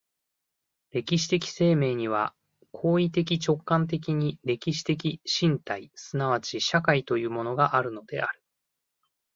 [0.89, 2.33] 歴史的生命には
[2.71, 8.41] 行為的直観的に歴史的身体即ち社会というものがあるのである。